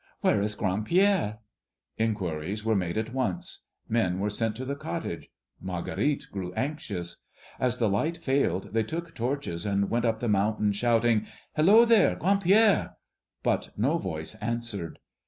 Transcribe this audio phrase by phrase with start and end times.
[0.21, 1.37] "Where is Grand Pierre?"
[1.95, 3.67] Inquiries were made at once.
[3.87, 5.29] Men were sent to the cottage.
[5.61, 7.17] Marguerite grew anxious.
[7.59, 12.15] As the light failed, they took torches and went up the mountain, shouting, "Hello there,
[12.15, 12.95] Grand Pierre!"
[13.43, 14.97] but no voice answered.